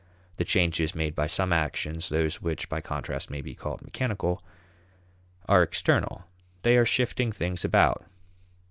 [0.37, 4.41] The changes made by some actions (those which by contrast may be called mechanical)
[5.47, 6.23] are external;
[6.63, 8.03] they are shifting things about.